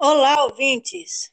Olá, 0.00 0.44
ouvintes! 0.44 1.32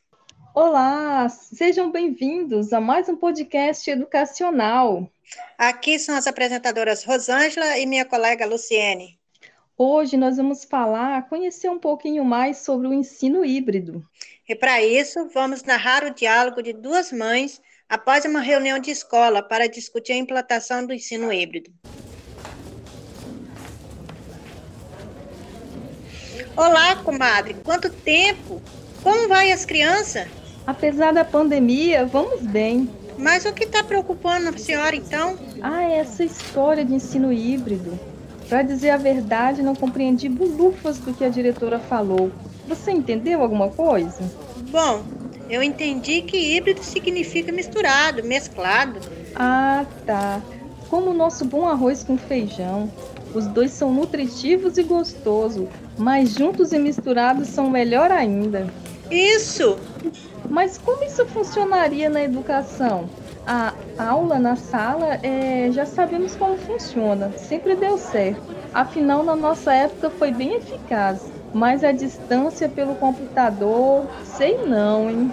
Olá, 0.52 1.30
sejam 1.30 1.92
bem-vindos 1.92 2.74
a 2.74 2.82
mais 2.82 3.08
um 3.08 3.16
podcast 3.16 3.88
educacional. 3.88 5.08
Aqui 5.56 5.99
são 5.99 6.16
as 6.16 6.26
apresentadoras 6.26 7.04
Rosângela 7.04 7.78
e 7.78 7.86
minha 7.86 8.04
colega 8.04 8.44
Luciene. 8.44 9.20
Hoje 9.78 10.17
nós 10.17 10.38
vamos 10.38 10.66
falar, 10.66 11.30
conhecer 11.30 11.70
um 11.70 11.78
pouquinho 11.78 12.26
mais 12.26 12.58
sobre 12.58 12.88
o 12.88 12.94
ensino 12.94 13.46
híbrido. 13.46 14.04
E 14.49 14.56
para 14.56 14.84
isso, 14.84 15.29
vamos 15.32 15.62
narrar 15.62 16.04
o 16.04 16.16
diálogo 16.16 16.63
de 16.63 16.73
duas 16.73 17.12
mães 17.12 17.62
após 17.88 18.26
uma 18.26 18.40
reunião 18.40 18.80
de 18.80 18.90
escola 18.90 19.44
para 19.44 19.68
discutir 19.68 20.13
a 20.13 20.18
implantação 20.18 20.88
do 20.88 20.91
ensino 20.91 21.31
híbrido. 21.31 21.72
Olá, 26.58 26.95
comadre, 26.95 27.54
quanto 27.66 27.90
tempo? 27.90 28.62
Como 29.04 29.27
vai 29.27 29.52
as 29.52 29.66
crianças? 29.66 30.26
Apesar 30.66 31.14
da 31.14 31.26
pandemia, 31.26 32.05
vamos 32.05 32.44
bem. 32.44 32.90
Mas 33.18 33.44
o 33.44 33.52
que 33.52 33.66
está 33.66 33.84
preocupando 33.84 34.48
a 34.48 34.58
senhora 34.58 34.95
então? 34.95 35.38
Ah, 35.62 35.84
essa 35.84 36.23
história 36.23 36.86
de 36.86 36.95
ensino 36.95 37.34
híbrido. 37.34 38.00
Para 38.48 38.62
dizer 38.62 38.91
a 38.91 38.98
verdade, 38.98 39.62
não 39.62 39.76
compreendi 39.76 40.30
bulufas 40.30 40.98
do 40.98 41.14
que 41.14 41.26
a 41.26 41.30
diretora 41.30 41.78
falou. 41.78 42.31
Você 42.70 42.90
entendeu 42.90 43.42
alguma 43.42 43.67
coisa? 43.67 44.23
Bom, 44.72 45.03
eu 45.50 45.62
entendi 45.62 46.22
que 46.22 46.38
híbrido 46.38 46.81
significa 46.81 47.52
misturado, 47.52 48.23
mesclado. 48.23 49.02
Ah, 49.36 49.86
tá. 50.06 50.42
Como 50.90 51.12
o 51.12 51.14
nosso 51.14 51.44
bom 51.44 51.67
arroz 51.67 52.02
com 52.02 52.17
feijão. 52.17 52.90
Os 53.34 53.45
dois 53.47 53.72
são 53.72 53.94
nutritivos 53.94 54.78
e 54.78 54.84
gostosos, 54.84 55.67
mas 55.97 56.33
juntos 56.33 56.71
e 56.71 56.79
misturados 56.79 57.47
são 57.47 57.69
melhor 57.69 58.11
ainda. 58.11 58.67
Isso! 59.09 59.77
Mas 60.49 60.77
como 60.77 61.03
isso 61.03 61.25
funcionaria 61.27 62.09
na 62.09 62.23
educação? 62.23 63.09
A 63.47 63.73
aula 63.97 64.39
na 64.39 64.55
sala, 64.55 65.19
é, 65.21 65.69
já 65.71 65.85
sabemos 65.85 66.35
como 66.35 66.57
funciona, 66.57 67.31
sempre 67.38 67.75
deu 67.75 67.97
certo. 67.97 68.41
Afinal, 68.73 69.23
na 69.23 69.35
nossa 69.35 69.73
época 69.73 70.09
foi 70.09 70.31
bem 70.31 70.55
eficaz. 70.55 71.21
Mas 71.53 71.83
a 71.83 71.91
distância 71.91 72.67
pelo 72.67 72.95
computador, 72.95 74.05
sei 74.25 74.57
não, 74.66 75.09
hein? 75.09 75.31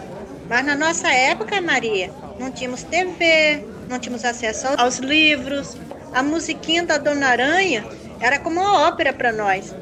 Mas 0.48 0.64
na 0.64 0.76
nossa 0.76 1.08
época, 1.08 1.60
Maria, 1.60 2.10
não 2.38 2.50
tínhamos 2.50 2.82
TV, 2.84 3.64
não 3.88 3.98
tínhamos 3.98 4.24
acesso 4.24 4.68
aos 4.76 4.98
livros. 4.98 5.76
A 6.14 6.22
musiquinha 6.22 6.84
da 6.84 6.98
Dona 6.98 7.28
Aranha 7.28 7.84
era 8.20 8.38
como 8.38 8.60
uma 8.60 8.86
ópera 8.86 9.12
para 9.12 9.32
nós. 9.32 9.74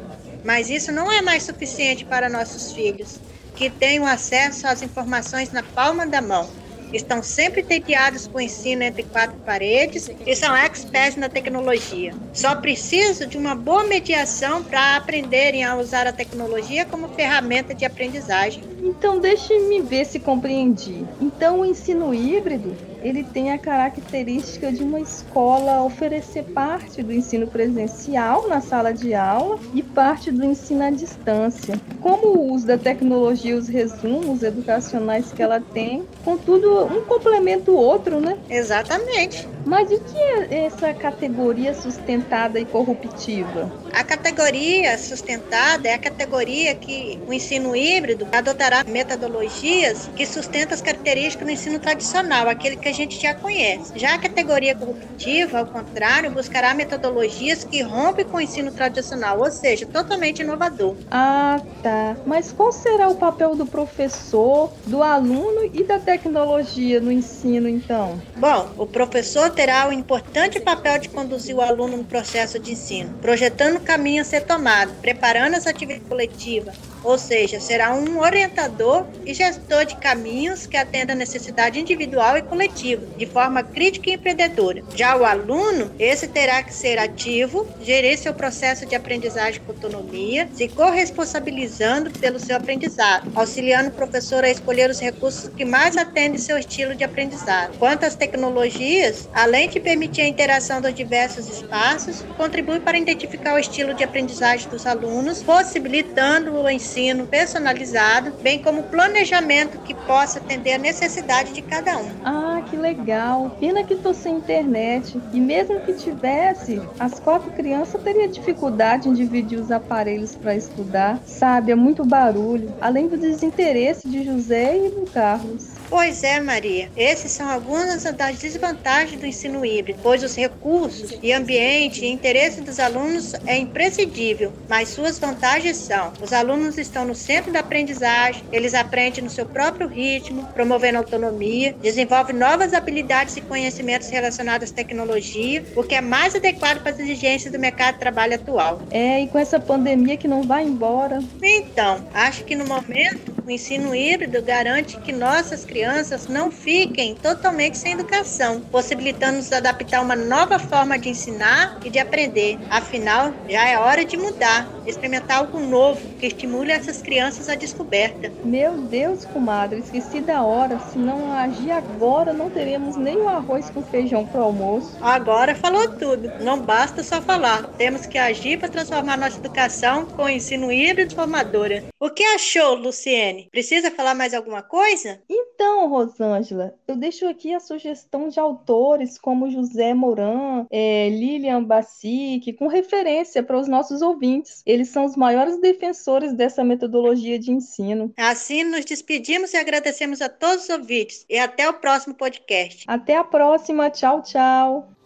Mas 0.43 0.69
isso 0.71 0.93
não 0.93 1.11
é 1.11 1.23
mais 1.23 1.45
suficiente 1.45 2.05
para 2.07 2.29
nossos 2.29 2.73
filhos 2.73 3.21
que 3.55 3.71
tenham 3.71 4.07
acesso 4.07 4.67
às 4.67 4.83
informações 4.83 5.51
na 5.51 5.63
palma 5.63 6.07
da 6.09 6.23
mão. 6.23 6.55
Estão 6.93 7.23
sempre 7.23 7.63
tediados 7.63 8.27
com 8.27 8.39
o 8.39 8.41
ensino 8.41 8.83
entre 8.83 9.05
quatro 9.05 9.39
paredes 9.45 10.11
e 10.27 10.35
são 10.35 10.57
experts 10.57 11.17
na 11.17 11.29
tecnologia. 11.29 12.17
Só 12.33 12.57
preciso 12.57 13.29
de 13.29 13.39
uma 13.39 13.55
boa 13.55 13.87
mediação 13.87 14.65
para 14.65 14.97
aprenderem 14.97 15.63
a 15.65 15.77
usar 15.77 16.07
a 16.09 16.13
tecnologia 16.13 16.85
como 16.87 17.09
ferramenta 17.15 17.75
de 17.75 17.85
aprendizagem. 17.85 18.65
Então, 18.83 19.21
deixe-me 19.21 19.83
ver 19.83 20.05
se 20.05 20.19
compreendi. 20.21 21.09
Então, 21.21 21.61
o 21.61 21.67
ensino 21.67 22.13
híbrido 22.13 22.77
ele 23.03 23.25
tem 23.25 23.53
a 23.53 23.59
característica 23.59 24.73
de 24.73 24.83
uma 24.83 25.01
escola 25.01 25.83
oferecer 25.83 26.45
parte 26.45 27.03
do 27.03 27.13
ensino 27.13 27.47
presencial 27.47 28.49
na 28.49 28.61
sala 28.61 28.93
de 28.93 29.15
aula 29.15 29.59
e 29.75 29.83
parte 29.83 30.31
do 30.31 30.45
ensino 30.45 30.85
à 30.85 30.91
distância. 30.91 31.81
Como 32.01 32.29
o 32.29 32.53
uso 32.53 32.67
da 32.67 32.79
tecnologia, 32.79 33.57
os 33.57 33.69
resumos 33.69 34.43
educacionais 34.43 35.33
que 35.33 35.43
ela 35.43 35.61
tem, 35.61 36.05
contudo, 36.25 36.85
um 36.85 37.03
complementa 37.05 37.71
o 37.71 37.77
outro, 37.77 38.21
né? 38.21 38.39
Exatamente. 38.49 39.49
Mas 39.65 39.91
o 39.91 40.01
que 40.01 40.19
é 40.19 40.65
essa 40.65 40.93
categoria 40.95 41.75
sustentada 41.75 42.59
e 42.59 42.65
corruptiva? 42.65 43.71
A 43.93 44.03
categoria 44.03 44.97
sustentada 44.97 45.89
é 45.89 45.95
a 45.95 45.99
categoria 45.99 46.75
que 46.75 47.19
o 47.27 47.33
ensino 47.33 47.77
híbrido 47.77 48.27
adotará 48.33 48.85
metodologias 48.85 50.09
que 50.17 50.25
sustentam 50.25 50.75
as 50.75 50.81
características 50.81 51.47
do 51.47 51.53
ensino 51.53 51.79
tradicional, 51.79 52.49
aquele 52.49 52.77
que 52.77 52.89
a 52.91 52.95
gente 52.95 53.21
já 53.21 53.35
conhece. 53.35 53.93
Já 53.97 54.15
a 54.15 54.19
categoria 54.19 54.75
corruptiva, 54.75 55.59
ao 55.59 55.67
contrário, 55.67 56.31
buscará 56.31 56.75
metodologias 56.75 57.65
que 57.65 57.83
rompem 57.83 58.25
com 58.25 58.37
o 58.37 58.41
ensino 58.41 58.71
tradicional, 58.73 59.39
ou 59.39 59.51
seja, 59.51 59.87
totalmente 59.87 60.43
inovador. 60.43 60.97
Ah, 61.11 61.61
tá. 61.83 62.17
Mas 62.27 62.53
qual 62.53 62.73
será 62.73 63.09
o 63.09 63.15
papel 63.15 63.55
do 63.55 63.65
professor, 63.65 64.73
do 64.87 65.03
aluno 65.03 65.71
e 65.73 65.85
da 65.85 65.99
tecnologia 65.99 67.01
no 67.01 67.13
ensino, 67.13 67.69
então? 67.69 68.21
Bom, 68.37 68.71
o 68.77 68.87
professor 68.87 69.51
terá 69.51 69.89
o 69.89 69.93
importante 69.93 70.61
papel 70.61 70.99
de 70.99 71.09
conduzir 71.09 71.55
o 71.57 71.61
aluno 71.61 71.97
no 71.97 72.05
processo 72.05 72.59
de 72.59 72.73
ensino, 72.73 73.15
projetando 73.21 73.77
o 73.77 73.81
caminho 73.81 74.23
a 74.23 74.25
ser 74.25 74.43
tomado, 74.43 74.93
preparando 75.01 75.55
as 75.55 75.67
atividades 75.67 76.09
coletivas, 76.09 76.75
ou 77.03 77.19
seja, 77.19 77.61
será 77.61 77.95
um 77.95 78.21
orientador 78.21 79.07
e 79.25 79.33
gestor 79.33 79.85
de 79.85 79.97
caminhos 79.97 80.67
que 80.67 80.77
atenda 80.77 81.13
a 81.13 81.17
necessidade 81.17 81.81
individual 81.81 82.37
e 82.37 82.43
coletiva, 82.43 82.80
de 82.81 83.27
forma 83.27 83.63
crítica 83.63 84.11
e 84.11 84.15
empreendedora. 84.15 84.83
Já 84.95 85.17
o 85.17 85.25
aluno, 85.25 85.91
esse 85.99 86.29
terá 86.29 86.63
que 86.63 86.75
ser 86.75 86.99
ativo, 86.99 87.67
gerir 87.81 88.19
seu 88.19 88.35
processo 88.35 88.87
de 88.87 88.95
aprendizagem 88.95 89.61
com 89.61 89.73
autonomia, 89.73 90.49
se 90.55 90.69
corresponsabilizando 90.69 92.11
pelo 92.11 92.39
seu 92.39 92.57
aprendizado, 92.57 93.31
auxiliando 93.35 93.89
o 93.89 93.93
professor 93.93 94.45
a 94.45 94.51
escolher 94.51 94.91
os 94.91 95.01
recursos 95.01 95.51
que 95.57 95.65
mais 95.65 95.97
atendem 95.97 96.39
seu 96.39 96.59
estilo 96.59 96.95
de 96.95 97.05
aprendizado. 97.05 97.77
Quanto 97.79 98.05
às 98.05 98.15
tecnologias, 98.15 99.29
além 99.33 99.69
de 99.69 99.81
permitir 99.81 100.23
a 100.23 100.29
interação 100.29 100.81
dos 100.81 100.95
diversos 100.95 101.49
espaços, 101.49 102.25
contribui 102.37 102.81
para 102.81 102.99
identificar 102.99 103.55
o 103.55 103.59
estilo 103.59 103.95
de 103.95 104.05
aprendizagem 104.05 104.69
dos 104.69 104.87
alunos, 104.87 105.43
possibilitando 105.43 106.55
o 106.55 106.69
ensino 106.69 107.01
ensino 107.11 107.27
personalizado, 107.27 108.33
bem 108.43 108.63
como 108.63 108.85
planejamento 108.85 109.79
que 109.79 109.95
possa 109.95 110.39
atender 110.39 110.75
a 110.75 110.79
necessidade 110.79 111.53
de 111.53 111.63
cada 111.63 111.97
um. 111.99 112.11
Ah, 112.25 112.63
que 112.71 112.77
legal! 112.77 113.51
Pena 113.59 113.83
que 113.83 113.95
estou 113.95 114.15
sem 114.15 114.37
internet. 114.37 115.21
E 115.33 115.41
mesmo 115.41 115.81
que 115.81 115.93
tivesse, 115.95 116.81
as 116.99 117.19
quatro 117.19 117.51
crianças 117.51 118.03
teriam 118.03 118.29
dificuldade 118.29 119.09
em 119.09 119.13
dividir 119.13 119.59
os 119.59 119.71
aparelhos 119.71 120.37
para 120.37 120.55
estudar. 120.55 121.21
Sabe, 121.27 121.73
é 121.73 121.75
muito 121.75 122.05
barulho, 122.05 122.73
além 122.81 123.09
do 123.09 123.19
desinteresse 123.19 124.09
de 124.09 124.25
José 124.25 124.87
e 124.87 124.91
do 124.91 125.11
Carlos. 125.11 125.80
Pois 125.91 126.23
é, 126.23 126.39
Maria. 126.39 126.89
Esses 126.97 127.33
são 127.33 127.51
algumas 127.51 128.05
das 128.05 128.39
desvantagens 128.39 129.21
do 129.21 129.27
ensino 129.27 129.67
híbrido, 129.67 129.99
pois 130.01 130.23
os 130.23 130.37
recursos 130.37 131.19
e 131.21 131.33
ambiente 131.33 132.05
e 132.05 132.09
interesse 132.09 132.61
dos 132.61 132.79
alunos 132.79 133.35
é 133.45 133.59
imprescindível, 133.59 134.53
mas 134.69 134.91
suas 134.91 135.19
vantagens 135.19 135.77
são: 135.77 136.13
os 136.23 136.33
alunos 136.33 136.79
estão 136.79 137.05
no 137.05 137.15
centro 137.15 137.53
da 137.53 137.59
aprendizagem, 137.59 138.45
eles 138.53 138.73
aprendem 138.73 139.25
no 139.25 139.31
seu 139.31 139.45
próprio 139.45 139.89
ritmo, 139.89 140.47
promovendo 140.55 140.99
autonomia, 140.99 141.75
desenvolvem 141.83 142.37
novas 142.37 142.73
habilidades 142.73 143.37
e 143.37 143.41
conhecimentos 143.41 144.09
relacionados 144.11 144.71
à 144.71 144.75
tecnologia, 144.75 145.65
o 145.75 145.83
que 145.83 145.97
é 145.97 146.01
mais 146.01 146.37
adequado 146.37 146.83
para 146.83 146.93
as 146.93 147.01
exigências 147.01 147.53
do 147.53 147.59
mercado 147.59 147.95
de 147.95 148.01
trabalho 148.01 148.37
atual. 148.37 148.81
É, 148.93 149.23
e 149.23 149.27
com 149.27 149.39
essa 149.41 149.59
pandemia 149.59 150.17
que 150.17 150.29
não 150.29 150.45
vai 150.45 150.63
embora. 150.63 151.19
Então, 151.43 152.07
acho 152.15 152.45
que 152.45 152.55
no 152.55 152.65
momento 152.65 153.30
o 153.51 153.53
ensino 153.53 153.93
híbrido 153.93 154.41
garante 154.41 154.97
que 155.01 155.13
nossas 155.13 155.65
crianças 155.65 156.29
não 156.29 156.53
fiquem 156.53 157.17
totalmente 157.17 157.77
sem 157.77 157.95
educação, 157.95 158.61
possibilitando-nos 158.61 159.53
adaptar 159.53 159.99
a 159.99 160.03
uma 160.03 160.15
nova 160.15 160.57
forma 160.57 160.97
de 160.97 161.09
ensinar 161.09 161.81
e 161.85 161.91
de 161.91 161.99
aprender. 161.99 162.59
Afinal, 162.71 163.35
já 163.49 163.69
é 163.69 163.77
hora 163.77 164.05
de 164.05 164.17
mudar, 164.17 164.69
experimentar 164.87 165.39
algo 165.39 165.59
novo 165.59 166.01
que 166.21 166.27
estimule 166.27 166.71
essas 166.71 167.03
crianças 167.03 167.49
à 167.49 167.57
descoberta. 167.57 168.31
Meu 168.45 168.79
Deus, 168.83 169.25
comadre, 169.25 169.81
esqueci 169.81 170.21
da 170.21 170.43
hora. 170.43 170.79
Se 170.79 170.99
não 170.99 171.33
agir 171.33 171.73
agora, 171.73 172.33
não 172.33 172.51
teremos 172.51 172.97
nem 172.97 173.17
o 173.17 173.29
arroz 173.29 173.69
com 173.69 173.83
feijão 173.83 174.25
para 174.27 174.41
o 174.43 174.45
almoço. 174.45 174.97
Agora 175.01 175.57
falou 175.57 175.89
tudo. 175.89 176.31
Não 176.41 176.61
basta 176.61 177.03
só 177.03 177.21
falar. 177.21 177.65
Temos 177.77 178.07
que 178.07 178.17
agir 178.17 178.61
para 178.61 178.69
transformar 178.69 179.17
nossa 179.17 179.39
educação 179.39 180.07
com 180.07 180.29
ensino 180.29 180.71
híbrido 180.71 181.17
formadora. 181.17 181.83
O 181.99 182.11
que 182.11 182.23
achou, 182.23 182.77
Luciene? 182.77 183.40
Precisa 183.51 183.91
falar 183.91 184.15
mais 184.15 184.35
alguma 184.35 184.63
coisa? 184.63 185.21
Então, 185.29 185.89
Rosângela, 185.89 186.75
eu 186.87 186.97
deixo 186.97 187.27
aqui 187.27 187.55
a 187.55 187.61
sugestão 187.61 188.29
de 188.29 188.41
autores 188.41 189.19
como 189.19 189.51
José 189.51 189.95
Moran, 189.95 190.67
é, 190.71 191.09
Lilian 191.09 191.63
Bassic, 191.63 192.53
com 192.55 192.67
referência 192.67 193.43
para 193.43 193.59
os 193.59 193.69
nossos 193.69 194.03
ouvintes. 194.03 194.63
Eles 194.67 194.89
são 194.89 195.05
os 195.05 195.17
maiores 195.17 195.61
defensores 195.61 196.33
dessa 196.33 196.65
metodologia 196.65 197.39
de 197.39 197.51
ensino. 197.51 198.13
Assim, 198.17 198.65
nos 198.65 198.85
despedimos 198.85 199.53
e 199.53 199.57
agradecemos 199.57 200.21
a 200.21 200.29
todos 200.29 200.65
os 200.65 200.71
ouvintes. 200.71 201.25
E 201.29 201.39
até 201.39 201.69
o 201.69 201.75
próximo 201.75 202.15
podcast. 202.15 202.85
Até 202.87 203.17
a 203.17 203.25
próxima. 203.25 203.91
Tchau, 203.91 204.23
tchau. 204.23 205.00